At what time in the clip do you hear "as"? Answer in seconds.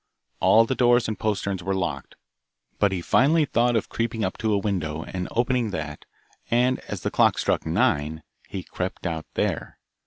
6.87-7.01